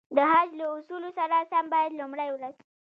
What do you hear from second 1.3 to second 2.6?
سم باید لومړی ورځ.